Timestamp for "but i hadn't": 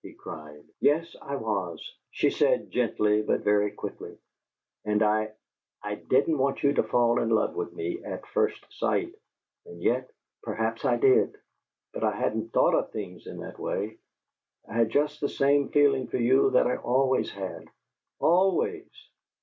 11.92-12.54